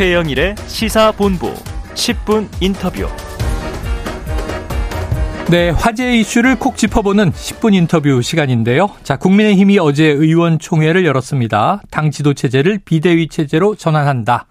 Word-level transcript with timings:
최영일의 0.00 0.54
시사본부 0.66 1.52
10분 1.92 2.48
인터뷰. 2.62 3.06
네, 5.50 5.68
화제 5.68 6.16
이슈를 6.16 6.58
콕 6.58 6.78
짚어보는 6.78 7.32
10분 7.32 7.74
인터뷰 7.74 8.22
시간인데요. 8.22 8.88
자, 9.02 9.18
국민의힘이 9.18 9.78
어제 9.78 10.06
의원총회를 10.06 11.04
열었습니다. 11.04 11.82
당 11.90 12.10
지도 12.10 12.32
체제를 12.32 12.80
비대위 12.82 13.28
체제로 13.28 13.74
전환한다. 13.74 14.46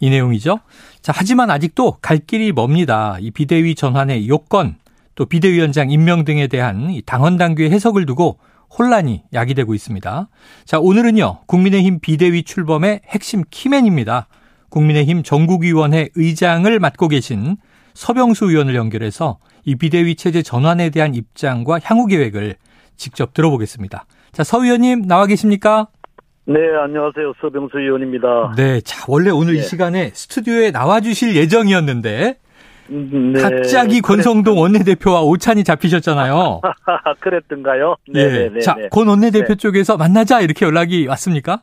이 0.00 0.08
내용이죠. 0.08 0.60
자, 1.02 1.12
하지만 1.14 1.50
아직도 1.50 1.98
갈 2.00 2.16
길이 2.16 2.52
멉니다. 2.52 3.18
이 3.20 3.30
비대위 3.30 3.74
전환의 3.74 4.26
요건, 4.30 4.76
또 5.16 5.26
비대위원장 5.26 5.90
임명 5.90 6.24
등에 6.24 6.46
대한 6.46 6.98
당헌 7.04 7.36
당규의 7.36 7.70
해석을 7.72 8.06
두고 8.06 8.38
혼란이 8.78 9.24
야기되고 9.34 9.74
있습니다. 9.74 10.28
자, 10.64 10.78
오늘은요, 10.78 11.40
국민의힘 11.44 12.00
비대위 12.00 12.44
출범의 12.44 13.02
핵심 13.06 13.44
키맨입니다. 13.50 14.28
국민의힘 14.70 15.22
전국위원회 15.22 16.08
의장을 16.14 16.78
맡고 16.78 17.08
계신 17.08 17.56
서병수 17.94 18.46
의원을 18.46 18.74
연결해서 18.74 19.38
이 19.64 19.76
비대위 19.76 20.16
체제 20.16 20.42
전환에 20.42 20.90
대한 20.90 21.14
입장과 21.14 21.80
향후 21.82 22.06
계획을 22.06 22.56
직접 22.96 23.34
들어보겠습니다. 23.34 24.06
자, 24.32 24.44
서 24.44 24.62
의원님 24.62 25.02
나와 25.06 25.26
계십니까? 25.26 25.88
네, 26.46 26.58
안녕하세요. 26.82 27.32
서병수 27.40 27.78
의원입니다. 27.78 28.52
네, 28.56 28.80
자, 28.82 29.04
원래 29.08 29.30
오늘 29.30 29.54
네. 29.54 29.60
이 29.60 29.62
시간에 29.62 30.10
스튜디오에 30.12 30.72
나와 30.72 31.00
주실 31.00 31.36
예정이었는데 31.36 32.38
음, 32.90 33.32
네. 33.32 33.40
갑자기 33.40 34.00
권성동 34.02 34.58
원내대표와 34.58 35.22
오찬이 35.22 35.64
잡히셨잖아요. 35.64 36.60
그랬던가요? 37.20 37.96
네. 38.12 38.28
네, 38.28 38.50
네 38.50 38.60
자, 38.60 38.74
네. 38.74 38.88
권 38.90 39.08
원내대표 39.08 39.48
네. 39.48 39.56
쪽에서 39.56 39.96
만나자 39.96 40.40
이렇게 40.40 40.66
연락이 40.66 41.06
왔습니까? 41.06 41.62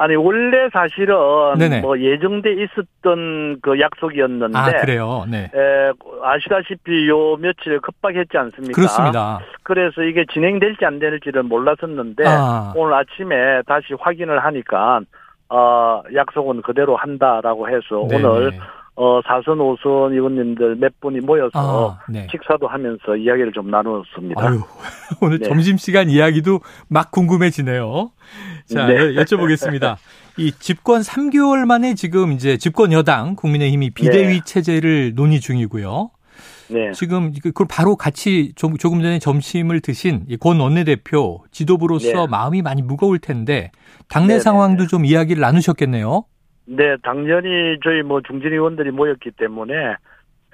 아니 0.00 0.14
원래 0.14 0.68
사실은 0.72 1.16
네네. 1.58 1.80
뭐 1.80 1.98
예정돼 1.98 2.52
있었던 2.52 3.58
그 3.60 3.80
약속이었는데 3.80 4.56
아 4.56 4.70
그래요. 4.80 5.24
네. 5.28 5.50
에, 5.52 5.92
아시다시피 6.22 7.08
요 7.08 7.36
며칠 7.36 7.80
급박했지 7.80 8.38
않습니까? 8.38 8.74
그렇습니다. 8.74 9.40
그래서 9.64 10.02
이게 10.02 10.24
진행될지 10.32 10.84
안 10.84 11.00
될지를 11.00 11.42
몰랐었는데 11.42 12.24
아. 12.28 12.72
오늘 12.76 12.94
아침에 12.94 13.62
다시 13.66 13.94
확인을 13.98 14.38
하니까 14.44 15.00
어 15.48 16.02
약속은 16.14 16.62
그대로 16.62 16.94
한다라고 16.94 17.68
해서 17.68 18.06
네네. 18.08 18.24
오늘 18.24 18.52
어, 19.00 19.20
4선, 19.22 19.58
5선 19.58 20.12
의원님들 20.12 20.74
몇 20.74 21.00
분이 21.00 21.20
모여서 21.20 21.52
아, 21.54 22.00
네. 22.10 22.26
식사도 22.32 22.66
하면서 22.66 23.16
이야기를 23.16 23.52
좀 23.52 23.70
나누었습니다. 23.70 24.44
아유, 24.44 24.60
오늘 25.22 25.38
네. 25.38 25.48
점심시간 25.48 26.10
이야기도 26.10 26.58
막 26.88 27.12
궁금해지네요. 27.12 28.10
자, 28.66 28.86
네. 28.88 29.14
여쭤보겠습니다. 29.14 29.98
이 30.36 30.50
집권 30.50 31.02
3개월 31.02 31.64
만에 31.64 31.94
지금 31.94 32.32
이제 32.32 32.56
집권 32.56 32.90
여당 32.90 33.36
국민의힘이 33.36 33.90
비대위 33.90 34.40
네. 34.40 34.40
체제를 34.44 35.14
논의 35.14 35.38
중이고요. 35.38 36.10
네. 36.70 36.90
지금 36.92 37.32
그걸 37.32 37.68
바로 37.70 37.94
같이 37.94 38.52
조금 38.56 39.00
전에 39.00 39.20
점심을 39.20 39.80
드신 39.80 40.26
권 40.40 40.58
원내대표 40.58 41.44
지도부로서 41.52 42.12
네. 42.12 42.26
마음이 42.28 42.62
많이 42.62 42.82
무거울 42.82 43.20
텐데 43.20 43.70
당내 44.08 44.34
네, 44.34 44.40
상황도 44.40 44.88
좀 44.88 45.04
이야기를 45.04 45.40
나누셨겠네요. 45.40 46.24
네, 46.70 46.96
당연히 47.02 47.78
저희 47.82 48.02
뭐 48.02 48.20
중진 48.20 48.52
의원들이 48.52 48.90
모였기 48.90 49.30
때문에 49.32 49.96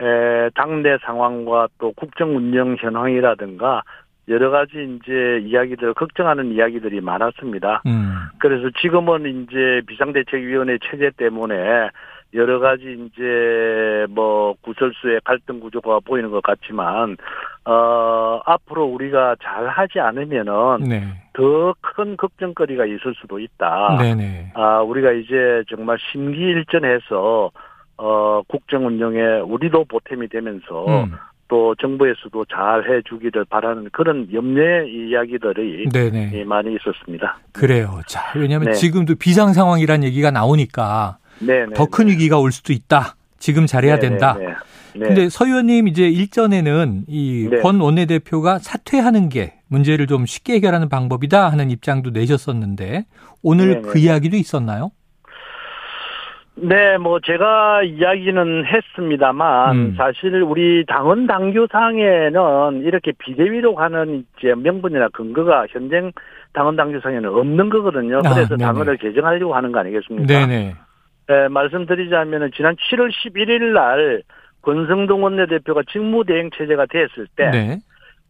에, 0.00 0.50
당내 0.54 0.98
상황과 1.02 1.68
또 1.78 1.92
국정 1.92 2.36
운영 2.36 2.76
현황이라든가 2.78 3.82
여러 4.28 4.50
가지 4.50 4.72
이제 4.72 5.40
이야기들 5.42 5.92
걱정하는 5.94 6.52
이야기들이 6.52 7.00
많았습니다. 7.00 7.82
음. 7.86 8.12
그래서 8.38 8.70
지금은 8.80 9.26
이제 9.26 9.82
비상대책위원회 9.86 10.78
체제 10.88 11.10
때문에 11.16 11.90
여러 12.34 12.58
가지 12.58 12.82
이제 12.82 14.06
뭐 14.10 14.54
구설수의 14.62 15.20
갈등 15.24 15.60
구조가 15.60 16.00
보이는 16.04 16.30
것 16.30 16.42
같지만 16.42 17.16
어 17.64 18.40
앞으로 18.44 18.84
우리가 18.86 19.36
잘 19.42 19.68
하지 19.68 20.00
않으면은 20.00 20.84
네. 20.88 21.04
더큰 21.32 22.16
걱정거리가 22.16 22.86
있을 22.86 23.14
수도 23.20 23.38
있다. 23.38 23.98
네네. 24.00 24.52
아 24.54 24.80
우리가 24.80 25.12
이제 25.12 25.62
정말 25.68 25.96
심기일전해서 26.12 27.50
어 27.96 28.42
국정 28.48 28.86
운영에 28.86 29.40
우리도 29.40 29.84
보탬이 29.84 30.28
되면서 30.28 31.04
음. 31.04 31.12
또 31.46 31.74
정부에서도 31.76 32.44
잘 32.46 32.90
해주기를 32.90 33.44
바라는 33.44 33.90
그런 33.92 34.26
염려의 34.32 34.92
이야기들이 34.92 35.88
네네. 35.90 36.44
많이 36.44 36.74
있었습니다. 36.74 37.38
그래요. 37.52 38.00
자, 38.08 38.20
왜냐하면 38.36 38.68
네. 38.68 38.72
지금도 38.72 39.14
비상 39.16 39.52
상황이란 39.52 40.02
얘기가 40.02 40.30
나오니까 40.30 41.18
더 41.74 41.86
큰 41.86 42.08
위기가 42.08 42.38
올 42.38 42.52
수도 42.52 42.72
있다. 42.72 43.16
지금 43.38 43.66
잘해야 43.66 43.98
된다. 43.98 44.36
네. 44.38 44.54
근데 45.06 45.28
서 45.28 45.44
의원님 45.46 45.88
이제 45.88 46.08
일전에는 46.08 47.04
이권 47.08 47.78
네. 47.78 47.84
원내대표가 47.84 48.58
사퇴하는 48.60 49.28
게 49.28 49.54
문제를 49.68 50.06
좀 50.06 50.24
쉽게 50.24 50.54
해결하는 50.54 50.88
방법이다 50.88 51.48
하는 51.48 51.70
입장도 51.70 52.10
내셨었는데 52.10 53.04
오늘 53.42 53.68
네네. 53.68 53.80
그 53.82 53.98
이야기도 53.98 54.36
있었나요? 54.36 54.92
네, 56.56 56.96
뭐 56.98 57.18
제가 57.18 57.82
이야기는 57.82 58.64
했습니다만 58.66 59.76
음. 59.76 59.94
사실 59.96 60.40
우리 60.40 60.84
당원 60.86 61.26
당규 61.26 61.66
상에는 61.70 62.82
이렇게 62.84 63.10
비대위로 63.18 63.74
가는 63.74 64.24
이제 64.38 64.54
명분이나 64.54 65.08
근거가 65.12 65.66
현행 65.70 66.12
당원 66.52 66.76
당규 66.76 67.00
상에는 67.02 67.28
없는 67.28 67.68
거거든요. 67.70 68.18
아, 68.24 68.32
그래서 68.32 68.54
아, 68.54 68.56
당원을 68.58 68.96
개정하려고 68.98 69.56
하는 69.56 69.72
거 69.72 69.80
아니겠습니까? 69.80 70.26
네네. 70.28 70.74
네, 71.26 71.48
말씀드리자면은 71.48 72.50
지난 72.54 72.76
7월 72.76 73.10
11일 73.10 73.72
날 73.72 74.22
권성동 74.62 75.22
원내대표가 75.22 75.82
직무대행 75.90 76.50
체제가 76.56 76.86
됐을 76.86 77.26
때 77.36 77.50
네. 77.50 77.78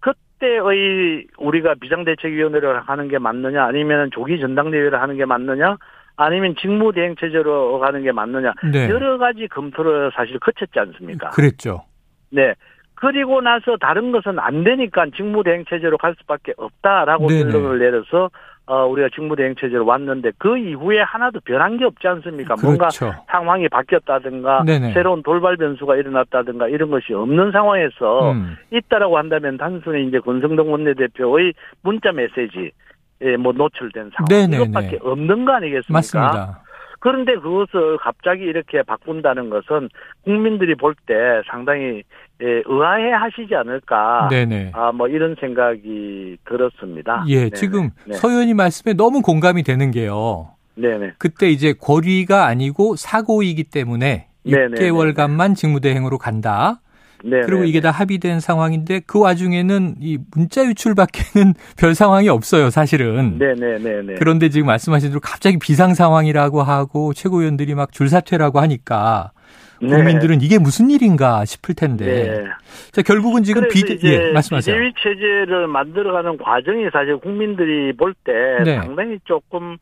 그때의 0.00 1.27
우리가 1.38 1.75
비상대책위원회를 1.81 2.82
하는 2.82 3.09
게 3.09 3.19
맞느냐 3.19 3.65
아니면 3.65 4.10
조기 4.12 4.38
전당대회를 4.41 5.00
하는 5.00 5.16
게 5.16 5.25
맞느냐 5.25 5.77
아니면 6.16 6.55
직무대행 6.60 7.16
체제로 7.19 7.78
가는 7.78 8.03
게 8.03 8.12
맞느냐 8.12 8.53
네. 8.72 8.88
여러 8.88 9.19
가지 9.19 9.49
검토를 9.49 10.12
사실 10.15 10.38
거쳤지 10.38 10.78
않습니까? 10.78 11.31
그랬죠. 11.31 11.84
네. 12.31 12.55
그리고 12.94 13.41
나서 13.41 13.76
다른 13.76 14.12
것은 14.12 14.38
안 14.38 14.65
되니까 14.65 15.06
직무대행 15.16 15.65
체제로 15.69 15.99
갈 15.99 16.15
수밖에 16.21 16.55
없다라고 16.56 17.26
결론을 17.26 17.78
내려서 17.78 18.31
어, 18.66 18.86
우리가 18.86 19.08
직무대행 19.14 19.54
체제로 19.60 19.84
왔는데 19.84 20.32
그 20.38 20.56
이후에 20.56 21.00
하나도 21.00 21.41
변한 21.44 21.76
게 21.76 21.84
없지 21.84 22.08
않습니까? 22.08 22.54
그렇죠. 22.54 22.66
뭔가 22.66 22.88
상황이 23.30 23.69
바뀌었다든가 23.69 24.64
네네. 24.64 24.94
새로운 24.94 25.22
돌발 25.22 25.56
변수가 25.56 25.97
일어났다든가 25.97 26.69
이런 26.69 26.91
것이 26.91 27.12
없는 27.12 27.52
상황에서 27.52 28.32
음. 28.32 28.56
있다라고 28.72 29.19
한다면 29.19 29.58
단순히 29.58 30.06
이제 30.08 30.19
권성동 30.19 30.72
원내대표의 30.72 31.52
문자 31.82 32.10
메시지 32.12 32.72
에뭐 33.20 33.52
노출된 33.52 34.10
상황 34.14 34.26
네네네. 34.28 34.56
이것밖에 34.64 34.98
없는 35.02 35.44
거 35.44 35.52
아니겠습니까? 35.52 35.92
맞습니다. 35.92 36.63
그런데 37.04 37.34
그것을 37.34 37.98
갑자기 37.98 38.44
이렇게 38.44 38.82
바꾼다는 38.82 39.50
것은 39.50 39.91
국민들이 40.25 40.75
볼 40.75 40.94
때 41.06 41.15
상당히 41.50 42.03
예, 42.42 42.62
의아해 42.65 43.10
하시지 43.12 43.54
않을까. 43.54 44.28
네네. 44.31 44.70
아, 44.72 44.91
뭐 44.91 45.06
이런 45.06 45.37
생각이 45.38 46.38
들었습니다. 46.48 47.25
예, 47.28 47.37
네네. 47.37 47.50
지금 47.50 47.91
네. 48.06 48.14
서 48.14 48.31
의원님 48.31 48.56
말씀에 48.56 48.94
너무 48.94 49.20
공감이 49.20 49.62
되는 49.64 49.91
게요. 49.91 50.48
네네. 50.76 51.12
그때 51.19 51.50
이제 51.50 51.75
권위가 51.78 52.47
아니고 52.47 52.97
사고이기 52.97 53.64
때문에 53.64 54.28
네네. 54.44 54.69
6개월간만 54.76 55.56
직무대행으로 55.56 56.16
간다. 56.16 56.81
네네. 57.25 57.47
그리고 57.47 57.65
이게 57.65 57.81
다 57.81 57.91
합의된 57.91 58.41
상황인데 58.41 59.01
그 59.07 59.19
와중에는 59.19 59.97
이 60.01 60.19
문자 60.35 60.65
유출밖에는 60.65 61.55
별 61.79 61.95
상황이 61.95 62.29
없어요, 62.29 62.71
사실은. 62.71 63.39
네네네. 63.39 64.15
그런데 64.19 64.51
지금 64.51 64.67
말씀하신 64.67 65.11
대로 65.11 65.21
갑자기 65.21 65.59
비상 65.59 65.95
상황이라고 65.95 66.62
하고 66.62 67.15
최고위원들이 67.15 67.75
막 67.75 67.93
줄사퇴라고 67.93 68.61
하니까 68.61 69.32
네. 69.81 69.88
국민들은 69.88 70.41
이게 70.43 70.59
무슨 70.59 70.91
일인가 70.91 71.44
싶을 71.44 71.75
텐데. 71.75 72.05
네. 72.05 72.44
자, 72.93 73.03
결국은 73.03 73.43
지금 73.43 73.69
비대, 73.69 73.99
예, 74.05 74.32
말씀하세요. 74.32 74.75
비대위 74.75 74.93
체제를 74.99 75.67
만들어가는 75.67 76.37
과정이 76.38 76.88
사실 76.93 77.17
국민들이 77.17 77.93
볼때 77.97 78.32
네. 78.65 78.77
상당히 78.77 79.19
조금 79.25 79.77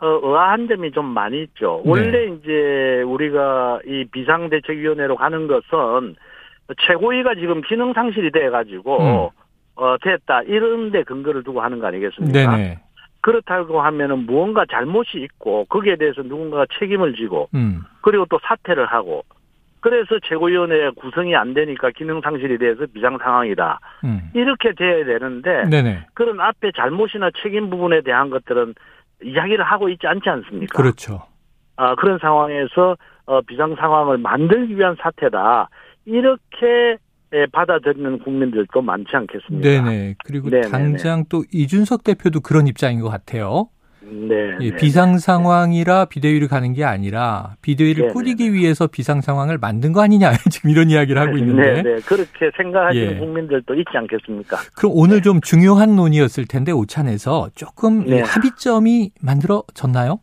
어, 0.00 0.06
의아한 0.22 0.68
점이 0.68 0.92
좀 0.92 1.06
많이 1.06 1.42
있죠. 1.42 1.82
네. 1.84 1.90
원래 1.90 2.24
이제 2.26 3.02
우리가 3.02 3.80
이 3.84 4.04
비상대책위원회로 4.12 5.16
가는 5.16 5.48
것은 5.48 6.14
최고위가 6.76 7.34
지금 7.34 7.62
기능 7.62 7.92
상실이 7.92 8.30
돼 8.30 8.50
가지고 8.50 8.98
음. 9.00 9.28
어 9.76 9.96
됐다 10.02 10.42
이런 10.42 10.90
데 10.90 11.02
근거를 11.02 11.44
두고 11.44 11.60
하는 11.60 11.78
거 11.78 11.86
아니겠습니까? 11.86 12.32
네네. 12.32 12.78
그렇다고 13.20 13.80
하면은 13.80 14.26
무언가 14.26 14.64
잘못이 14.66 15.18
있고 15.18 15.64
거기에 15.66 15.96
대해서 15.96 16.22
누군가가 16.22 16.66
책임을 16.78 17.14
지고 17.14 17.48
음. 17.54 17.82
그리고 18.00 18.26
또 18.26 18.38
사퇴를 18.42 18.86
하고 18.86 19.24
그래서 19.80 20.18
최고위원회 20.24 20.90
구성이 20.90 21.36
안 21.36 21.54
되니까 21.54 21.90
기능 21.90 22.20
상실이 22.20 22.58
돼서 22.58 22.86
비상 22.92 23.18
상황이다. 23.18 23.78
음. 24.04 24.30
이렇게 24.34 24.72
돼야 24.72 25.04
되는데 25.04 25.64
네네. 25.70 26.06
그런 26.14 26.40
앞에 26.40 26.72
잘못이나 26.76 27.30
책임 27.42 27.70
부분에 27.70 28.00
대한 28.02 28.30
것들은 28.30 28.74
이야기를 29.22 29.64
하고 29.64 29.88
있지 29.88 30.06
않지 30.06 30.28
않습니까? 30.28 30.76
그렇죠. 30.76 31.22
아, 31.76 31.94
그런 31.94 32.18
상황에서 32.18 32.96
어, 33.26 33.40
비상 33.42 33.76
상황을 33.76 34.18
만들기 34.18 34.76
위한 34.76 34.96
사태다. 35.00 35.68
이렇게 36.08 36.98
예, 37.34 37.44
받아들이는 37.52 38.20
국민들도 38.20 38.80
많지 38.80 39.10
않겠습니까? 39.12 39.68
네네. 39.68 40.14
그리고 40.24 40.48
네네네. 40.48 40.70
당장 40.70 41.24
또 41.28 41.44
이준석 41.52 42.02
대표도 42.02 42.40
그런 42.40 42.66
입장인 42.66 43.00
것 43.00 43.10
같아요. 43.10 43.68
네. 44.00 44.34
예, 44.60 44.70
네. 44.70 44.76
비상 44.76 45.18
상황이라 45.18 46.06
비대위를 46.06 46.48
가는 46.48 46.72
게 46.72 46.84
아니라 46.84 47.56
비대위를 47.60 48.00
네네네. 48.00 48.12
꾸리기 48.14 48.54
위해서 48.54 48.86
비상 48.86 49.20
상황을 49.20 49.58
만든 49.58 49.92
거 49.92 50.00
아니냐 50.00 50.32
지금 50.50 50.70
이런 50.70 50.88
이야기를 50.88 51.20
하고 51.20 51.36
있는데 51.36 51.82
네, 51.82 51.82
네. 51.82 52.00
그렇게 52.06 52.50
생각하시는 52.56 53.16
예. 53.16 53.18
국민들도 53.18 53.74
있지 53.74 53.90
않겠습니까? 53.92 54.56
그럼 54.74 54.92
오늘 54.94 55.20
좀 55.20 55.42
중요한 55.42 55.94
논의였을 55.96 56.46
텐데 56.46 56.72
오찬에서 56.72 57.50
조금 57.54 58.06
이 58.06 58.10
네. 58.12 58.20
합의점이 58.22 59.10
만들어졌나요? 59.20 60.20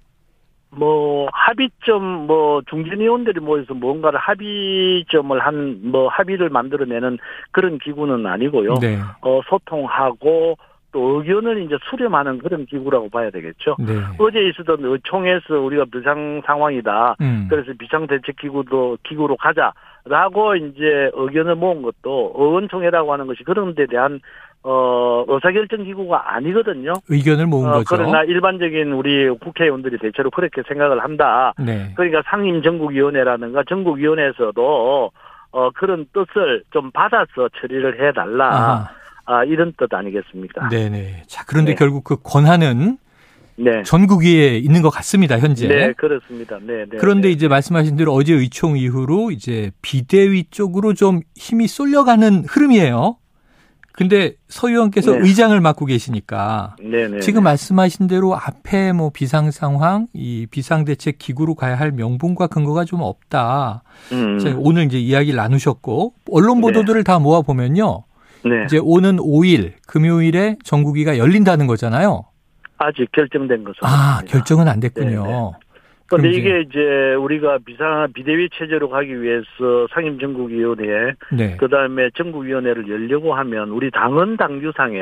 뭐 0.76 1.28
합의점 1.32 2.04
뭐 2.28 2.62
중진 2.70 3.02
의원들이 3.02 3.40
모여서 3.40 3.74
뭔가를 3.74 4.20
합의점을 4.20 5.40
한 5.40 5.76
뭐 5.86 6.08
합의를 6.10 6.50
만들어내는 6.50 7.18
그런 7.52 7.78
기구는 7.80 8.26
아니고요. 8.26 8.76
네. 8.76 8.98
어 9.22 9.42
소통하고 9.48 10.58
또 10.92 11.20
의견을 11.20 11.62
이제 11.64 11.78
수렴하는 11.90 12.40
그런 12.40 12.66
기구라고 12.66 13.10
봐야 13.10 13.30
되겠죠. 13.30 13.76
네. 13.80 13.94
어제 14.18 14.40
있었던 14.48 14.78
의총에서 14.82 15.60
우리가 15.60 15.86
비상 15.92 16.42
상황이다. 16.46 17.18
음. 17.22 17.48
그래서 17.50 17.74
비상 17.78 18.08
대책 18.08 18.38
기구도 18.38 18.98
기구로 19.04 19.36
가자라고 19.38 20.56
이제 20.56 21.12
의견을 21.14 21.56
모은 21.56 21.82
것도 21.82 22.34
의원총회라고 22.38 23.12
하는 23.12 23.28
것이 23.28 23.44
그런 23.44 23.76
데 23.76 23.86
대한 23.88 24.22
어 24.68 25.24
의사결정 25.28 25.84
기구가 25.84 26.36
아니거든요. 26.36 26.94
의견을 27.08 27.46
모은 27.46 27.70
어, 27.70 27.74
거죠. 27.74 27.86
그러나 27.90 28.24
일반적인 28.24 28.94
우리 28.94 29.30
국회의원들이 29.30 30.00
대체로 30.00 30.32
그렇게 30.32 30.64
생각을 30.68 31.04
한다. 31.04 31.54
네. 31.60 31.94
그러니까 31.96 32.24
상임정국위원회라든가 32.26 33.62
전국위원회에서도 33.70 35.12
어 35.52 35.70
그런 35.76 36.08
뜻을 36.12 36.64
좀 36.72 36.90
받아서 36.90 37.48
처리를 37.62 38.08
해달라. 38.08 38.48
아하. 38.48 38.90
아 39.26 39.44
이런 39.44 39.72
뜻 39.78 39.94
아니겠습니까? 39.94 40.70
네네. 40.70 41.24
자, 41.28 41.44
그런데 41.48 41.74
네. 41.74 41.76
결국 41.76 42.04
그 42.04 42.18
권한은 42.24 42.98
네. 43.58 43.84
전국위에 43.84 44.58
있는 44.58 44.82
것 44.82 44.90
같습니다, 44.90 45.38
현재. 45.40 45.68
네, 45.68 45.94
그렇습니다. 45.94 46.58
네, 46.62 46.86
네. 46.90 46.98
그런데 47.00 47.28
네. 47.28 47.32
이제 47.32 47.48
말씀하신 47.48 47.98
대로 47.98 48.14
어제 48.14 48.34
의총 48.34 48.78
이후로 48.78 49.30
이제 49.32 49.72
비대위 49.82 50.46
쪽으로 50.50 50.94
좀 50.94 51.22
힘이 51.36 51.68
쏠려가는 51.68 52.46
흐름이에요. 52.48 53.18
근데 53.98 54.34
서 54.50 54.68
의원께서 54.68 55.14
네. 55.14 55.20
의장을 55.22 55.60
맡고 55.60 55.86
계시니까 55.86 56.76
네, 56.82 57.08
네. 57.08 57.20
지금 57.20 57.44
말씀하신 57.44 58.08
대로 58.08 58.36
앞에 58.36 58.92
뭐 58.92 59.10
비상 59.10 59.52
상황, 59.52 60.08
이 60.14 60.48
비상 60.52 60.84
대책 60.84 61.18
기구로 61.18 61.56
가야 61.56 61.80
할 61.80 61.92
명분과 61.92 62.48
근거가 62.48 62.84
좀 62.84 63.02
없다. 63.02 63.84
음, 64.12 64.38
자, 64.40 64.54
오늘 64.58 64.84
이제 64.86 65.00
이야기를 65.00 65.38
나누셨고 65.38 66.14
언론 66.30 66.58
네. 66.58 66.62
보도들을 66.62 67.04
다 67.06 67.20
모아 67.20 67.42
보면요. 67.42 68.04
네. 68.44 68.66
이제 68.66 68.78
오는 68.78 69.16
5일 69.18 69.74
금요일에 69.88 70.58
전국위가 70.64 71.18
열린다는 71.18 71.66
거잖아요. 71.66 72.26
아직 72.78 73.10
결정된 73.14 73.64
것은 73.64 73.78
아, 73.82 74.16
없습니다. 74.16 74.32
결정은 74.38 74.68
안 74.68 74.82
됐군요. 74.82 75.54
그런데 76.08 76.30
이게 76.30 76.62
이제 76.62 77.16
우리가 77.16 77.60
비상 77.66 78.08
비대위 78.14 78.50
체제로 78.58 78.90
가기 78.90 79.22
위해서 79.22 79.88
상임정국위원회 79.92 81.14
네. 81.34 81.58
그 81.58 81.68
다음에 81.68 82.10
정국위원회를 82.16 82.88
열려고 82.88 83.34
하면 83.34 83.70
우리 83.70 83.90
당헌 83.92 84.38
당규상에 84.38 85.00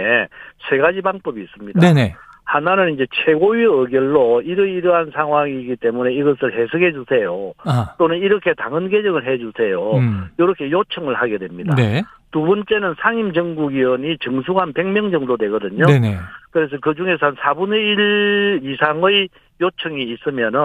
세 0.69 0.77
가지 0.77 1.01
방법이 1.01 1.41
있습니다. 1.41 1.79
네네. 1.79 2.15
하나는 2.45 2.93
이제 2.93 3.05
최고위 3.25 3.63
의결로 3.63 4.41
이러이러한 4.41 5.11
상황이기 5.13 5.77
때문에 5.77 6.13
이것을 6.13 6.53
해석해 6.53 6.91
주세요. 6.91 7.53
아, 7.65 7.95
또는 7.97 8.17
이렇게 8.17 8.53
당헌 8.53 8.89
개정을 8.89 9.25
해 9.27 9.37
주세요. 9.37 9.95
음. 9.95 10.27
이렇게 10.37 10.69
요청을 10.69 11.15
하게 11.15 11.37
됩니다. 11.37 11.73
네. 11.75 12.03
두 12.33 12.41
번째는 12.41 12.95
상임정국위원이 12.99 14.17
정수가 14.19 14.61
한 14.61 14.73
100명 14.73 15.11
정도 15.11 15.37
되거든요. 15.37 15.85
네네. 15.85 16.17
그래서 16.51 16.77
그 16.81 16.93
중에서 16.95 17.27
한 17.27 17.35
4분의 17.35 17.73
1 17.75 18.61
이상의 18.63 19.29
요청이 19.61 20.03
있으면은 20.03 20.59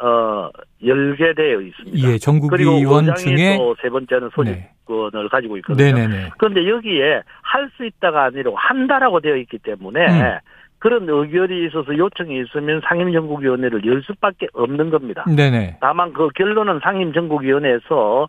어 0.00 0.50
열게 0.84 1.34
되어 1.34 1.60
있습니다. 1.60 2.08
예, 2.08 2.18
전국 2.18 2.50
그리고 2.50 2.78
위원 2.78 3.08
의장이 3.08 3.36
중에 3.36 3.58
또세 3.58 3.90
번째는 3.90 4.30
네. 4.44 4.70
소집권을 4.86 5.28
가지고 5.28 5.56
있거든요. 5.58 5.92
네네네. 5.92 6.30
그런데 6.38 6.68
여기에 6.68 7.22
할 7.42 7.68
수 7.76 7.84
있다가 7.84 8.24
아니라 8.24 8.50
한다라고 8.54 9.20
되어 9.20 9.36
있기 9.36 9.58
때문에 9.58 10.06
음. 10.06 10.38
그런 10.78 11.08
의결이 11.08 11.66
있어서 11.66 11.96
요청이 11.96 12.40
있으면 12.42 12.80
상임정국위원회를 12.88 13.84
열 13.84 14.02
수밖에 14.02 14.46
없는 14.52 14.90
겁니다. 14.90 15.24
네네. 15.26 15.78
다만 15.80 16.12
그 16.12 16.28
결론은 16.34 16.80
상임정국위원회에서 16.82 18.28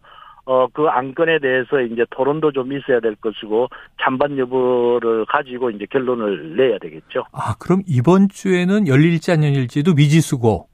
어, 0.49 0.65
그 0.73 0.87
안건에 0.87 1.37
대해서 1.37 1.79
이제 1.79 2.03
토론도 2.09 2.53
좀 2.53 2.73
있어야 2.73 2.99
될 2.99 3.13
것이고 3.17 3.67
찬반 4.01 4.35
여부를 4.35 5.23
가지고 5.27 5.69
이제 5.69 5.85
결론을 5.87 6.55
내야 6.55 6.79
되겠죠. 6.79 7.23
아, 7.33 7.53
그럼 7.59 7.83
이번 7.87 8.29
주에는 8.29 8.87
열릴지 8.87 9.31
안 9.31 9.43
열릴지도 9.43 9.93
미지수고. 9.93 10.67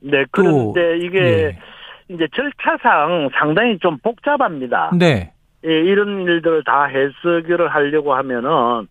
네, 0.00 0.24
또, 0.24 0.28
그런데 0.74 0.98
이게 0.98 1.18
예. 1.18 1.58
이제 2.10 2.28
절차상 2.36 3.30
상당히 3.32 3.78
좀 3.78 3.96
복잡합니다. 4.02 4.90
네. 4.98 5.32
예, 5.64 5.70
이런 5.70 6.20
일들을 6.20 6.62
다 6.64 6.84
해석을 6.84 7.68
하려고 7.68 8.12
하면은 8.12 8.86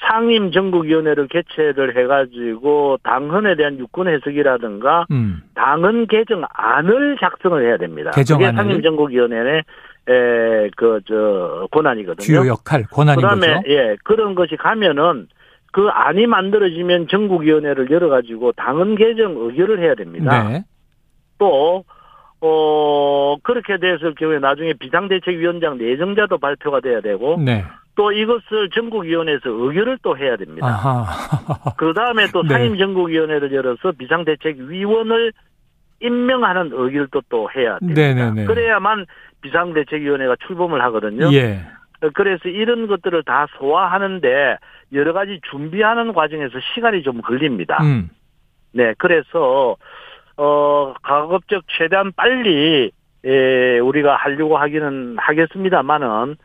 상임 0.00 0.50
전국위원회를 0.50 1.28
개최를 1.28 1.96
해가지고 1.96 2.98
당헌에 3.02 3.56
대한 3.56 3.78
유권 3.78 4.08
해석이라든가 4.08 5.06
음. 5.10 5.42
당헌 5.54 6.06
개정안을 6.06 7.16
작성을 7.20 7.64
해야 7.64 7.76
됩니다. 7.76 8.10
개정안을? 8.10 8.50
그게 8.50 8.56
상임 8.56 8.82
전국위원회의 8.82 9.62
에그저 10.06 11.68
권한이거든요. 11.70 12.24
주요 12.24 12.46
역할, 12.46 12.84
권한인 12.84 13.22
그다음에 13.22 13.54
거죠. 13.54 13.72
예 13.72 13.96
그런 14.04 14.34
것이 14.34 14.56
가면은 14.56 15.28
그 15.74 15.88
안이 15.88 16.26
만들어지면 16.26 17.08
전국위원회를 17.08 17.90
열어가지고 17.90 18.52
당헌 18.52 18.94
개정 18.94 19.34
의결을 19.36 19.80
해야 19.80 19.96
됩니다. 19.96 20.48
네. 20.48 20.62
또, 21.38 21.84
어, 22.40 23.36
그렇게 23.42 23.78
됐을 23.78 24.14
경우에 24.14 24.38
나중에 24.38 24.74
비상대책위원장 24.74 25.78
내정자도 25.78 26.38
발표가 26.38 26.78
돼야 26.78 27.00
되고, 27.00 27.42
네. 27.44 27.64
또 27.96 28.12
이것을 28.12 28.70
전국위원회에서 28.74 29.50
의결을 29.50 29.98
또 30.02 30.16
해야 30.16 30.36
됩니다. 30.36 30.80
그 31.76 31.92
다음에 31.94 32.26
또 32.32 32.42
네. 32.42 32.48
상임전국위원회를 32.48 33.52
열어서 33.52 33.92
비상대책위원을 33.92 35.32
임명하는 36.00 36.70
의결도 36.72 37.22
또 37.28 37.48
해야 37.54 37.78
됩니다. 37.78 38.00
네네네. 38.00 38.44
그래야만 38.46 39.06
비상대책위원회가 39.42 40.36
출범을 40.46 40.82
하거든요. 40.84 41.32
예. 41.32 41.60
그래서 42.12 42.48
이런 42.48 42.86
것들을 42.86 43.22
다 43.24 43.46
소화하는데 43.58 44.58
여러 44.92 45.12
가지 45.12 45.40
준비하는 45.50 46.12
과정에서 46.12 46.58
시간이 46.74 47.02
좀 47.02 47.22
걸립니다. 47.22 47.82
음. 47.82 48.10
네, 48.72 48.92
그래서 48.98 49.76
어 50.36 50.94
가급적 51.02 51.62
최대한 51.68 52.12
빨리 52.14 52.90
에, 53.24 53.78
우리가 53.78 54.16
하려고 54.16 54.58
하기는 54.58 55.16
하겠습니다만은 55.18 56.36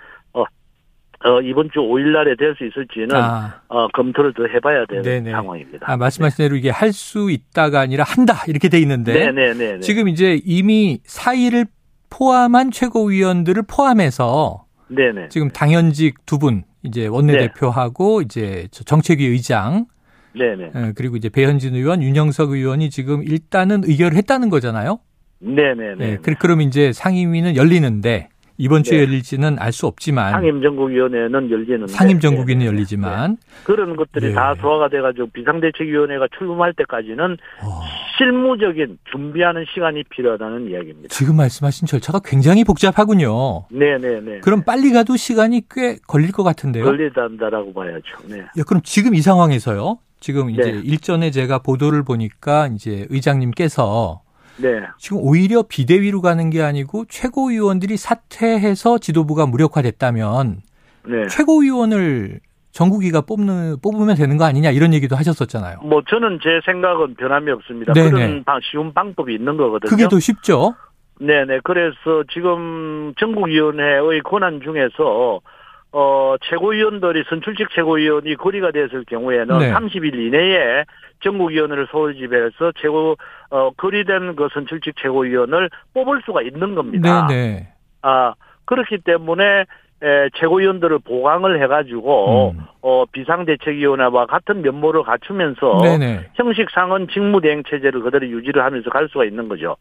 어, 1.25 1.29
어 1.29 1.41
이번 1.41 1.69
주 1.73 1.79
5일 1.79 2.11
날에 2.13 2.35
될 2.35 2.55
수 2.57 2.65
있을지는 2.65 3.15
아. 3.15 3.61
어 3.67 3.87
검토를 3.89 4.33
더 4.33 4.45
해봐야 4.45 4.85
되는 4.85 5.03
네네. 5.03 5.31
상황입니다. 5.31 5.91
아, 5.91 5.97
말씀하신 5.97 6.37
대로 6.45 6.55
이게 6.55 6.69
할 6.69 6.91
수 6.93 7.29
있다가 7.31 7.79
아니라 7.81 8.03
한다 8.05 8.43
이렇게 8.47 8.69
돼 8.69 8.79
있는데 8.79 9.13
네, 9.13 9.31
네, 9.31 9.53
네. 9.53 9.73
네. 9.73 9.79
지금 9.79 10.07
이제 10.07 10.39
이미 10.45 10.99
사의를 11.03 11.65
포함한 12.09 12.71
최고위원들을 12.71 13.63
포함해서 13.67 14.65
네, 14.87 15.11
네. 15.11 15.27
지금 15.29 15.49
당연직 15.49 16.25
두 16.25 16.39
분 16.39 16.63
이제 16.83 17.07
원내대표하고 17.07 18.21
이제 18.21 18.67
저 18.71 18.83
정책위 18.85 19.25
의장 19.25 19.85
네, 20.33 20.55
네. 20.55 20.71
어, 20.73 20.93
그리고 20.95 21.17
이제 21.17 21.27
배현진 21.27 21.75
의원, 21.75 22.01
윤영석 22.01 22.51
의원이 22.51 22.89
지금 22.89 23.23
일단은 23.23 23.81
의결을 23.83 24.15
했다는 24.17 24.49
거잖아요. 24.49 24.99
네, 25.39 25.73
네, 25.73 25.95
네. 25.97 26.11
예, 26.11 26.17
그, 26.21 26.35
그럼 26.35 26.61
이제 26.61 26.93
상임위는 26.93 27.55
열리는데 27.55 28.29
이번 28.59 28.83
주에 28.83 28.97
네. 28.97 29.03
열릴지는 29.05 29.57
알 29.57 29.69
수 29.71 29.87
없지만 29.87 30.31
상임정국위원회는 30.33 31.51
열리는 31.51 31.87
상임정국위는 31.87 32.65
열리지만 32.65 33.37
그런 33.63 33.95
것들이 33.95 34.27
예. 34.27 34.33
다 34.33 34.53
소화가 34.59 34.89
돼가지고 34.89 35.27
비상대책위원회가 35.31 36.27
출범할 36.37 36.73
때까지는 36.73 37.37
어, 37.61 37.81
실무적인 38.17 38.97
준비하는 39.11 39.63
시간이 39.73 40.03
필요하다는 40.09 40.69
이야기입니다. 40.71 41.07
지금 41.09 41.37
말씀하신 41.37 41.87
절차가 41.87 42.19
굉장히 42.25 42.63
복잡하군요. 42.65 43.65
네, 43.69 43.97
네, 43.99 44.19
네. 44.19 44.39
그럼 44.39 44.63
빨리 44.65 44.91
가도 44.91 45.15
시간이 45.15 45.61
꽤 45.71 45.97
걸릴 46.07 46.31
것 46.31 46.43
같은데요. 46.43 46.83
걸리단다라고 46.83 47.71
봐야죠. 47.73 48.17
네. 48.27 48.39
야, 48.39 48.63
그럼 48.67 48.81
지금 48.83 49.15
이 49.15 49.21
상황에서요. 49.21 49.99
지금 50.19 50.49
이제 50.49 50.63
네. 50.63 50.81
일전에 50.83 51.31
제가 51.31 51.59
보도를 51.59 52.03
보니까 52.03 52.67
이제 52.67 53.05
의장님께서 53.09 54.21
네. 54.61 54.81
지금 54.97 55.17
오히려 55.21 55.63
비대위로 55.63 56.21
가는 56.21 56.49
게 56.49 56.61
아니고 56.61 57.05
최고위원들이 57.09 57.97
사퇴해서 57.97 58.97
지도부가 58.97 59.45
무력화됐다면 59.45 60.61
네. 61.07 61.27
최고위원을 61.27 62.39
정국이가 62.71 63.21
뽑는 63.21 63.77
뽑으면 63.81 64.15
되는 64.15 64.37
거 64.37 64.45
아니냐 64.45 64.69
이런 64.71 64.93
얘기도 64.93 65.15
하셨었잖아요. 65.15 65.79
뭐 65.83 66.01
저는 66.07 66.39
제 66.43 66.59
생각은 66.65 67.15
변함이 67.15 67.49
없습니다. 67.51 67.93
네네. 67.93 68.09
그런 68.11 68.43
방- 68.43 68.59
쉬운 68.63 68.93
방법이 68.93 69.33
있는 69.33 69.57
거거든요. 69.57 69.89
그게 69.89 70.07
더 70.07 70.19
쉽죠. 70.19 70.75
네네. 71.19 71.61
그래서 71.63 72.23
지금 72.31 73.13
전국위원회의 73.19 74.21
권한 74.23 74.61
중에서 74.63 75.41
어 75.91 76.35
최고위원들이 76.41 77.23
선출직 77.29 77.69
최고위원이 77.71 78.35
거리가 78.35 78.71
됐을 78.71 79.03
경우에는 79.05 79.57
네. 79.57 79.73
30일 79.73 80.13
이내에 80.13 80.85
전국위원회를 81.23 81.87
지배해서 82.13 82.71
최고 82.79 83.17
어 83.49 83.71
거리된 83.71 84.35
그 84.35 84.49
선출직 84.53 84.95
최고위원을 85.01 85.69
뽑을 85.93 86.21
수가 86.25 86.43
있는 86.43 86.75
겁니다. 86.75 87.25
네네. 87.27 87.67
아 88.03 88.33
그렇기 88.65 88.99
때문에 88.99 89.65
에, 90.01 90.29
최고위원들을 90.39 90.99
보강을 90.99 91.61
해가지고 91.63 92.51
음. 92.51 92.65
어 92.81 93.05
비상대책위원회와 93.11 94.27
같은 94.27 94.61
면모를 94.61 95.03
갖추면서 95.03 95.79
네네. 95.81 96.29
형식상은 96.35 97.07
직무대행 97.11 97.63
체제를 97.63 98.01
그대로 98.01 98.27
유지를 98.27 98.63
하면서 98.63 98.89
갈 98.91 99.09
수가 99.09 99.25
있는 99.25 99.49
거죠. 99.49 99.75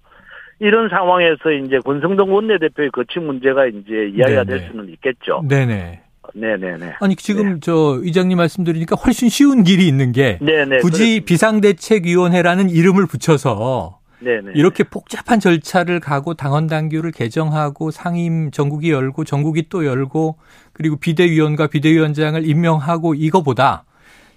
이런 0.60 0.88
상황에서 0.88 1.52
이제 1.52 1.78
권성동 1.84 2.34
원내대표의 2.34 2.90
거취 2.90 3.20
문제가 3.20 3.66
이제 3.66 4.10
이야기가 4.14 4.44
네네. 4.44 4.44
될 4.44 4.68
수는 4.70 4.88
있겠죠. 4.90 5.42
네네. 5.48 6.00
네네네. 6.34 6.96
아니 7.00 7.16
지금 7.16 7.60
저 7.60 7.98
의장님 8.02 8.36
말씀 8.36 8.64
드리니까 8.64 8.96
훨씬 8.96 9.28
쉬운 9.28 9.62
길이 9.62 9.86
있는 9.86 10.12
게 10.12 10.38
네네. 10.42 10.78
굳이 10.78 11.22
비상대책위원회라는 11.24 12.68
이름을 12.70 13.06
붙여서 13.06 13.98
네네. 14.20 14.52
이렇게 14.54 14.84
복잡한 14.84 15.40
절차를 15.40 16.00
가고 16.00 16.34
당원 16.34 16.66
당규를 16.66 17.12
개정하고 17.12 17.90
상임 17.90 18.50
전국이 18.50 18.90
열고 18.90 19.24
전국이 19.24 19.68
또 19.68 19.86
열고 19.86 20.36
그리고 20.72 20.96
비대위원과 20.96 21.68
비대위원장을 21.68 22.44
임명하고 22.44 23.14
이거보다 23.14 23.84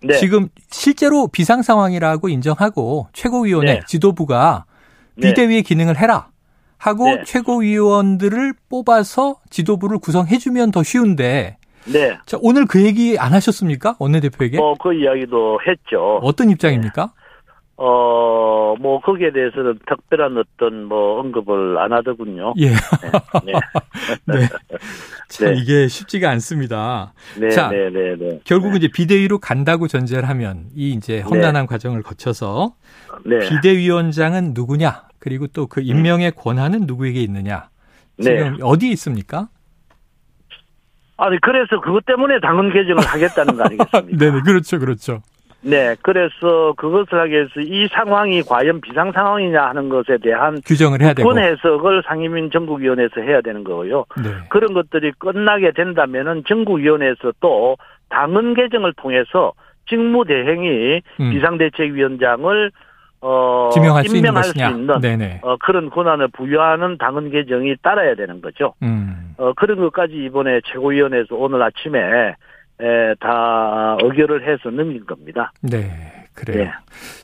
네. 0.03 0.13
지금 0.13 0.49
실제로 0.69 1.27
비상 1.27 1.61
상황이라고 1.61 2.29
인정하고 2.29 3.07
최고위원회 3.13 3.73
네. 3.73 3.79
지도부가 3.85 4.65
네. 4.65 4.70
비대위의 5.19 5.63
기능을 5.63 5.97
해라 5.97 6.27
하고 6.77 7.05
네. 7.05 7.23
최고위원들을 7.25 8.53
뽑아서 8.69 9.37
지도부를 9.49 9.99
구성해주면 9.99 10.71
더 10.71 10.83
쉬운데 10.83 11.57
네. 11.85 12.17
자, 12.25 12.37
오늘 12.41 12.65
그 12.65 12.83
얘기 12.83 13.17
안 13.17 13.33
하셨습니까? 13.33 13.95
원내대표에게? 13.99 14.57
뭐그 14.57 14.93
이야기도 14.93 15.59
했죠. 15.67 16.19
어떤 16.21 16.49
입장입니까? 16.49 17.13
어, 17.83 18.75
뭐 18.79 18.99
거기에 19.01 19.31
대해서는 19.31 19.79
특별한 19.87 20.37
어떤 20.37 20.83
뭐 20.85 21.19
언급을 21.19 21.79
안 21.79 21.91
하더군요. 21.93 22.53
예. 22.59 22.69
네. 22.69 22.75
네. 23.45 23.53
네. 24.39 24.47
참 25.29 25.47
네. 25.47 25.59
이게 25.59 25.87
쉽지가 25.87 26.29
않습니다. 26.29 27.13
네. 27.39 27.49
자, 27.49 27.69
네. 27.69 27.89
네. 27.89 28.15
네. 28.19 28.39
결국은 28.43 28.77
이제 28.77 28.87
비대위로 28.87 29.39
간다고 29.39 29.87
전제를 29.87 30.29
하면 30.29 30.65
이 30.75 30.91
이제 30.91 31.21
험난한 31.21 31.65
과정을 31.65 32.03
거쳐서 32.03 32.75
네. 33.25 33.39
비대위원장은 33.39 34.51
누구냐? 34.53 35.05
그리고 35.17 35.47
또 35.47 35.65
그 35.65 35.81
임명의 35.81 36.33
권한은 36.33 36.81
누구에게 36.81 37.19
있느냐? 37.21 37.69
네. 38.17 38.23
지금 38.25 38.57
어디에 38.61 38.91
있습니까? 38.91 39.47
아니 41.17 41.39
그래서 41.41 41.79
그것 41.81 42.05
때문에 42.05 42.39
당헌 42.41 42.73
개정을 42.73 43.03
하겠다는 43.05 43.55
거 43.57 43.63
아니겠습니까? 43.63 44.17
네네, 44.17 44.41
그렇죠, 44.41 44.77
그렇죠. 44.79 45.21
네, 45.61 45.95
그래서 46.01 46.73
그것을 46.75 47.19
하기 47.19 47.31
위해서 47.31 47.59
이 47.59 47.87
상황이 47.91 48.41
과연 48.41 48.81
비상 48.81 49.11
상황이냐 49.11 49.61
하는 49.61 49.89
것에 49.89 50.17
대한 50.21 50.59
규정을 50.65 51.01
해야 51.01 51.13
되고. 51.13 51.29
군 51.29 51.37
해석을 51.37 52.03
상임위 52.07 52.49
전국위원회에서 52.49 53.21
해야 53.21 53.41
되는 53.41 53.63
거고요. 53.63 54.05
네. 54.23 54.31
그런 54.49 54.73
것들이 54.73 55.11
끝나게 55.19 55.71
된다면은 55.71 56.43
전국위원회에서 56.47 57.33
또 57.39 57.77
당헌 58.09 58.55
개정을 58.55 58.93
통해서 58.93 59.53
직무 59.87 60.25
대행이 60.25 61.01
음. 61.19 61.31
비상대책위원장을 61.31 62.71
어 63.23 63.69
지명할 63.71 64.03
수 64.05 64.15
있는 64.15 64.29
임명할? 64.29 64.43
수 64.45 64.57
있는 64.57 64.99
네네. 64.99 65.41
어, 65.43 65.55
그런 65.57 65.91
권한을 65.91 66.29
부여하는 66.29 66.97
당헌 66.97 67.29
개정이 67.29 67.75
따라야 67.83 68.15
되는 68.15 68.41
거죠. 68.41 68.73
음. 68.81 69.35
어, 69.37 69.53
그런 69.53 69.79
것까지 69.79 70.13
이번에 70.13 70.61
최고위원회에서 70.65 71.35
오늘 71.35 71.61
아침에 71.61 71.99
에, 71.99 72.35
다 73.19 73.97
의결을 74.01 74.47
해서 74.47 74.69
넘긴 74.69 75.05
겁니다. 75.05 75.51
네, 75.61 76.27
그래요. 76.33 76.65
네. 76.65 76.71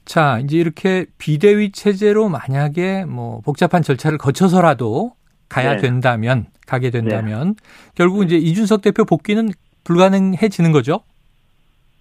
자, 0.06 0.40
이제 0.40 0.58
이렇게 0.58 1.06
비대위 1.18 1.72
체제로 1.72 2.30
만약에 2.30 3.06
뭐 3.06 3.42
복잡한 3.42 3.82
절차를 3.82 4.18
거쳐서라도 4.18 5.14
가야 5.50 5.76
네. 5.76 5.82
된다면, 5.82 6.46
가게 6.68 6.90
된다면, 6.90 7.56
결국 7.96 8.24
이제 8.24 8.36
이준석 8.36 8.82
대표 8.82 9.06
복귀는 9.06 9.50
불가능해지는 9.84 10.72
거죠? 10.72 11.02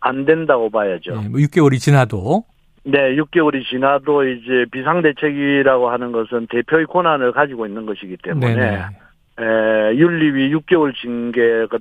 안 0.01 0.25
된다고 0.25 0.71
봐야죠. 0.71 1.21
네, 1.21 1.29
뭐 1.29 1.41
6개월이 1.41 1.79
지나도. 1.79 2.45
네, 2.85 3.17
6개월이 3.17 3.65
지나도 3.69 4.25
이제 4.29 4.67
비상대책이라고 4.71 5.91
하는 5.91 6.13
것은 6.13 6.47
대표의 6.51 6.87
권한을 6.87 7.33
가지고 7.33 7.67
있는 7.67 7.87
것이기 7.87 8.17
때문에 8.23 8.55
네네. 8.55 8.85
에, 9.39 9.95
윤리위 9.97 10.55
6개월 10.55 10.95
징계가 10.97 11.79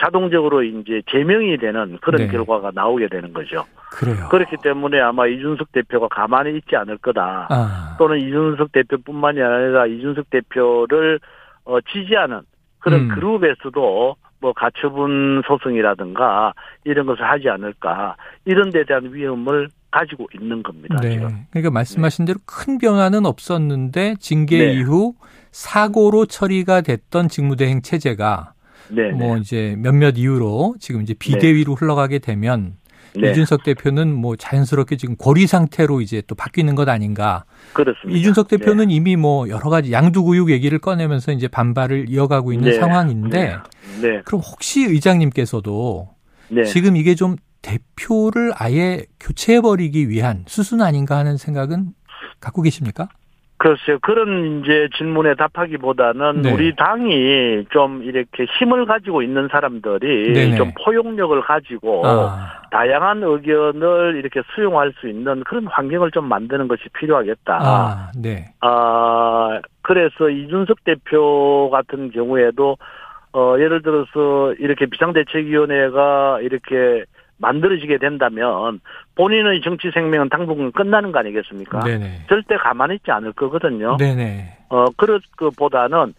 자동적으로 0.00 0.62
이제 0.62 1.02
제명이 1.10 1.58
되는 1.58 1.98
그런 2.00 2.22
네. 2.22 2.28
결과가 2.28 2.70
나오게 2.74 3.08
되는 3.08 3.32
거죠. 3.32 3.64
그래요. 3.90 4.28
그렇기 4.30 4.56
때문에 4.62 5.00
아마 5.00 5.26
이준석 5.26 5.72
대표가 5.72 6.08
가만히 6.08 6.56
있지 6.56 6.76
않을 6.76 6.98
거다. 6.98 7.48
아, 7.50 7.96
또는 7.98 8.18
이준석 8.20 8.72
대표뿐만이 8.72 9.42
아니라 9.42 9.86
이준석 9.86 10.30
대표를 10.30 11.20
어, 11.64 11.78
지지하는 11.92 12.40
그런 12.78 13.02
음. 13.02 13.08
그룹에서도 13.14 14.16
뭐 14.40 14.52
가처분 14.52 15.42
소송이라든가 15.46 16.52
이런 16.84 17.06
것을 17.06 17.24
하지 17.24 17.48
않을까 17.48 18.16
이런 18.44 18.70
데 18.70 18.84
대한 18.84 19.12
위험을 19.12 19.68
가지고 19.90 20.26
있는 20.34 20.62
겁니다. 20.62 20.96
네. 21.00 21.12
지금. 21.12 21.46
그러니까 21.50 21.70
말씀하신 21.70 22.24
대로 22.24 22.38
큰 22.44 22.78
변화는 22.78 23.24
없었는데 23.24 24.16
징계 24.18 24.58
네. 24.58 24.72
이후 24.74 25.14
사고로 25.54 26.26
처리가 26.26 26.80
됐던 26.80 27.28
직무대행 27.28 27.80
체제가 27.80 28.54
네, 28.88 29.12
뭐 29.12 29.36
네. 29.36 29.40
이제 29.40 29.76
몇몇 29.78 30.18
이유로 30.18 30.74
지금 30.80 31.00
이제 31.00 31.14
비대위로 31.14 31.76
흘러가게 31.76 32.18
되면 32.18 32.74
네. 33.14 33.30
이준석 33.30 33.62
대표는 33.62 34.12
뭐 34.12 34.34
자연스럽게 34.34 34.96
지금 34.96 35.14
고리 35.14 35.46
상태로 35.46 36.00
이제 36.00 36.22
또 36.26 36.34
바뀌는 36.34 36.74
것 36.74 36.88
아닌가. 36.88 37.44
그렇습니다. 37.72 38.18
이준석 38.18 38.48
네. 38.48 38.56
대표는 38.56 38.90
이미 38.90 39.14
뭐 39.14 39.48
여러 39.48 39.70
가지 39.70 39.92
양두구육 39.92 40.50
얘기를 40.50 40.80
꺼내면서 40.80 41.30
이제 41.30 41.46
반발을 41.46 42.06
이어가고 42.08 42.52
있는 42.52 42.70
네. 42.70 42.76
상황인데 42.76 43.56
네. 44.02 44.22
그럼 44.24 44.40
혹시 44.40 44.82
의장님께서도 44.82 46.08
네. 46.48 46.64
지금 46.64 46.96
이게 46.96 47.14
좀 47.14 47.36
대표를 47.62 48.52
아예 48.56 49.06
교체해버리기 49.20 50.08
위한 50.08 50.44
수순 50.48 50.82
아닌가 50.82 51.16
하는 51.16 51.36
생각은 51.36 51.92
갖고 52.40 52.60
계십니까? 52.60 53.08
글쎄요. 53.56 53.98
그런 54.02 54.60
이제 54.60 54.88
질문에 54.96 55.34
답하기보다는 55.36 56.42
네. 56.42 56.52
우리 56.52 56.74
당이 56.74 57.66
좀 57.70 58.02
이렇게 58.02 58.44
힘을 58.58 58.84
가지고 58.84 59.22
있는 59.22 59.48
사람들이 59.50 60.32
네네. 60.32 60.56
좀 60.56 60.72
포용력을 60.84 61.40
가지고 61.40 62.02
아, 62.04 62.62
다양한 62.70 63.22
의견을 63.22 64.16
이렇게 64.16 64.42
수용할 64.54 64.92
수 64.98 65.08
있는 65.08 65.44
그런 65.44 65.66
환경을 65.66 66.10
좀 66.10 66.28
만드는 66.28 66.68
것이 66.68 66.82
필요하겠다. 66.98 67.58
아, 67.62 68.10
네. 68.20 68.46
아, 68.60 69.60
그래서 69.82 70.28
이준석 70.28 70.84
대표 70.84 71.70
같은 71.70 72.10
경우에도 72.10 72.76
어 73.32 73.56
예를 73.58 73.82
들어서 73.82 74.52
이렇게 74.58 74.86
비상대책위원회가 74.86 76.40
이렇게 76.40 77.04
만들어지게 77.38 77.98
된다면 77.98 78.80
본인의 79.16 79.60
정치 79.62 79.90
생명은 79.90 80.28
당분간 80.28 80.72
끝나는 80.72 81.12
거 81.12 81.18
아니겠습니까? 81.18 81.80
네네. 81.80 82.26
절대 82.28 82.56
가만히 82.56 82.96
있지 82.96 83.10
않을 83.10 83.32
거거든요. 83.32 83.96
네네. 83.96 84.58
어 84.68 84.86
그럴 84.96 85.20
것보다는 85.36 86.14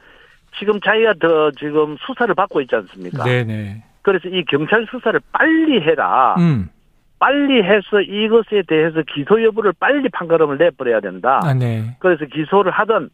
지금 0.57 0.79
자기가 0.79 1.13
더 1.21 1.51
지금 1.51 1.97
수사를 2.05 2.33
받고 2.33 2.61
있지 2.61 2.75
않습니까? 2.75 3.23
네네. 3.23 3.83
그래서 4.01 4.29
이 4.29 4.43
경찰 4.45 4.85
수사를 4.89 5.19
빨리 5.31 5.81
해라. 5.81 6.35
음. 6.37 6.69
빨리 7.17 7.63
해서 7.63 8.01
이것에 8.01 8.63
대해서 8.67 9.01
기소 9.13 9.41
여부를 9.41 9.73
빨리 9.79 10.09
판가름을 10.09 10.57
내버려야 10.57 10.99
된다. 10.99 11.39
아, 11.43 11.53
네. 11.53 11.95
그래서 11.99 12.25
기소를 12.25 12.71
하든 12.71 13.09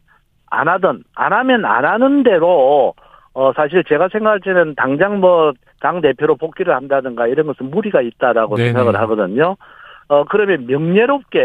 안 0.50 0.68
하든 0.68 1.04
안 1.14 1.32
하면 1.32 1.64
안 1.64 1.84
하는 1.84 2.22
대로 2.22 2.94
어 3.34 3.52
사실 3.54 3.82
제가 3.88 4.08
생각할 4.12 4.40
때는 4.40 4.74
당장 4.76 5.20
뭐 5.20 5.52
당 5.82 6.00
대표로 6.00 6.36
복귀를 6.36 6.74
한다든가 6.76 7.26
이런 7.26 7.44
것은 7.48 7.68
무리가 7.72 8.02
있다라고 8.02 8.56
네네. 8.56 8.68
생각을 8.68 8.94
하거든요. 9.00 9.56
어 10.06 10.24
그러면 10.24 10.66
명예롭게 10.68 11.40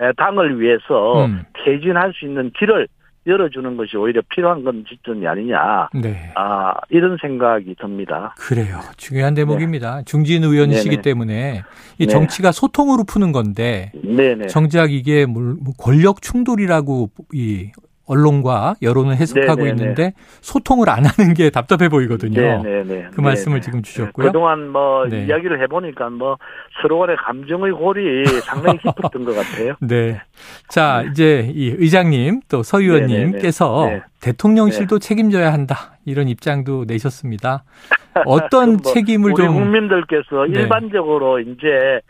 에, 0.00 0.12
당을 0.16 0.58
위해서 0.58 1.26
음. 1.26 1.42
퇴진할 1.64 2.14
수 2.14 2.24
있는 2.24 2.50
길을 2.58 2.88
열어주는 3.26 3.76
것이 3.76 3.94
오히려 3.98 4.22
필요한 4.30 4.64
건 4.64 4.86
지점이 4.88 5.26
아니냐. 5.26 5.90
네. 6.02 6.32
아 6.34 6.72
이런 6.88 7.18
생각이 7.20 7.74
듭니다. 7.78 8.34
그래요. 8.38 8.78
중요한 8.96 9.34
대목입니다. 9.34 10.00
중진 10.06 10.44
의원이시기 10.44 10.90
네네. 10.96 11.02
때문에 11.02 11.62
이 11.98 12.06
네. 12.06 12.10
정치가 12.10 12.52
소통으로 12.52 13.04
푸는 13.04 13.32
건데 13.32 13.92
네네. 14.02 14.46
정작 14.46 14.90
이게 14.92 15.26
물- 15.26 15.56
뭐 15.62 15.74
권력 15.78 16.22
충돌이라고 16.22 17.10
이 17.34 17.70
언론과 18.08 18.76
여론을 18.82 19.16
해석하고 19.16 19.64
네네네. 19.64 19.70
있는데 19.82 20.12
소통을 20.40 20.88
안 20.88 21.04
하는 21.04 21.34
게 21.34 21.50
답답해 21.50 21.88
보이거든요. 21.88 22.62
네네네. 22.62 23.08
그 23.12 23.20
말씀을 23.20 23.56
네네. 23.56 23.60
지금 23.60 23.82
주셨고요. 23.82 24.26
그동안 24.28 24.68
뭐 24.68 25.06
네. 25.08 25.24
이야기를 25.26 25.60
해보니까 25.62 26.10
뭐 26.10 26.36
서로 26.80 27.00
간의 27.00 27.16
감정의 27.16 27.72
골이 27.72 28.24
상당히 28.42 28.78
깊었던 28.82 29.24
것 29.24 29.34
같아요. 29.34 29.74
네. 29.80 30.20
자, 30.68 31.04
이제 31.10 31.50
이 31.54 31.74
의장님 31.78 32.40
또 32.48 32.62
서 32.62 32.80
의원님께서 32.80 33.84
네네네. 33.84 33.96
네. 33.98 34.02
대통령실도 34.20 34.98
책임져야 34.98 35.52
한다. 35.52 35.96
이런 36.04 36.28
입장도 36.28 36.84
내셨습니다. 36.86 37.64
어떤 38.26 38.78
뭐 38.82 38.92
책임을 38.92 39.32
우리 39.32 39.42
좀 39.44 39.54
국민들께서 39.54 40.46
네. 40.50 40.60
일반적으로 40.60 41.38
이제 41.40 42.00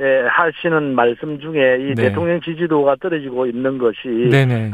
에, 0.00 0.04
하시는 0.28 0.94
말씀 0.94 1.38
중에 1.38 1.76
이 1.80 1.94
네. 1.94 2.08
대통령 2.08 2.40
지지도가 2.40 2.96
떨어지고 3.00 3.46
있는 3.46 3.78
것이 3.78 3.98
네네. 4.30 4.70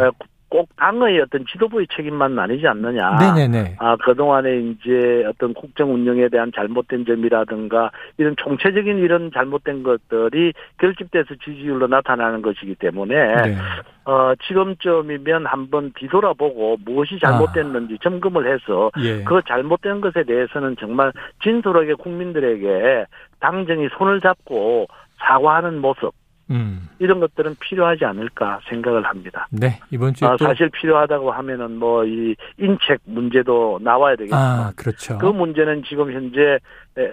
에, 0.49 0.59
꼭 0.59 0.69
당의 0.77 1.21
어떤 1.21 1.45
지도부의 1.47 1.87
책임만 1.95 2.39
아니지 2.39 2.67
않느냐. 2.67 3.17
네네네. 3.19 3.77
아, 3.79 3.97
그동안에 3.97 4.59
이제 4.59 5.25
어떤 5.29 5.55
국정 5.55 5.93
운영에 5.93 6.29
대한 6.29 6.51
잘못된 6.55 7.05
점이라든가 7.05 7.91
이런 8.17 8.35
총체적인 8.37 8.99
이런 8.99 9.31
잘못된 9.33 9.83
것들이 9.83 10.53
결집돼서 10.79 11.35
지지율로 11.45 11.87
나타나는 11.87 12.43
것이기 12.43 12.75
때문에 12.77 13.15
네. 13.15 13.57
어, 14.05 14.35
지금쯤이면 14.47 15.47
한번 15.47 15.93
뒤돌아보고 15.97 16.79
무엇이 16.85 17.19
잘못됐는지 17.21 17.99
점검을 18.03 18.53
해서 18.53 18.91
아. 18.95 19.01
예. 19.03 19.23
그 19.25 19.41
잘못된 19.47 20.01
것에 20.01 20.25
대해서는 20.25 20.77
정말 20.81 21.13
진솔하게 21.43 21.95
국민들에게 21.95 23.05
당정이 23.41 23.89
손을 23.99 24.21
잡고 24.21 24.87
사과하는 25.19 25.81
모습 25.81 26.13
음. 26.51 26.89
이런 26.99 27.21
것들은 27.21 27.57
필요하지 27.61 28.05
않을까 28.05 28.61
생각을 28.69 29.05
합니다. 29.05 29.47
네. 29.51 29.79
이번 29.91 30.15
주에 30.15 30.27
아, 30.29 30.37
또 30.37 30.45
사실 30.47 30.69
필요하다고 30.71 31.31
하면은 31.31 31.79
뭐 31.79 32.05
이 32.05 32.35
인책 32.59 33.01
문제도 33.05 33.79
나와야 33.83 34.17
되겠지만 34.17 34.43
아, 34.43 34.73
그렇죠. 34.77 35.19
그 35.19 35.27
문제는 35.27 35.83
지금 35.89 36.13
현재 36.13 36.59
에, 36.97 37.13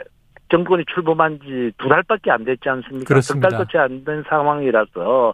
정권이 0.49 0.85
출범한 0.93 1.39
지 1.43 1.71
두 1.77 1.89
달밖에 1.89 2.29
안 2.31 2.45
됐지 2.45 2.69
않습니까? 2.69 3.05
그렇습니다. 3.05 3.49
두 3.49 3.55
달밖에 3.55 3.77
안 3.79 4.03
된 4.05 4.23
상황이라서 4.29 5.33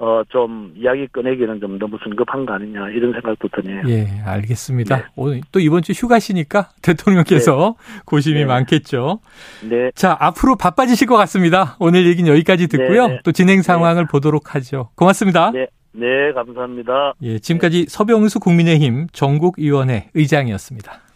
어 0.00 0.22
좀 0.30 0.72
이야기 0.76 1.06
꺼내기는 1.08 1.60
좀 1.60 1.78
너무 1.78 1.98
성급한 2.02 2.46
거 2.46 2.54
아니냐 2.54 2.88
이런 2.90 3.12
생각도 3.12 3.48
드네요. 3.48 3.82
예, 3.88 4.06
알겠습니다. 4.24 4.96
네. 4.96 5.02
오늘 5.16 5.40
또 5.52 5.60
이번 5.60 5.82
주 5.82 5.92
휴가시니까 5.92 6.70
대통령께서 6.82 7.74
고심이 8.06 8.40
네. 8.40 8.44
많겠죠. 8.46 9.20
네, 9.68 9.90
자, 9.94 10.16
앞으로 10.18 10.56
바빠지실 10.56 11.06
것 11.06 11.16
같습니다. 11.16 11.76
오늘 11.80 12.06
얘기는 12.06 12.30
여기까지 12.30 12.68
듣고요. 12.68 13.08
네, 13.08 13.14
네. 13.14 13.20
또 13.24 13.32
진행 13.32 13.62
상황을 13.62 14.06
보도록 14.06 14.54
하죠. 14.54 14.90
고맙습니다. 14.94 15.50
네, 15.50 15.66
네, 15.92 16.32
감사합니다. 16.34 17.14
예, 17.22 17.38
지금까지 17.38 17.86
서병수 17.88 18.40
국민의힘 18.40 19.08
전국위원회 19.12 20.08
의장이었습니다. 20.14 21.00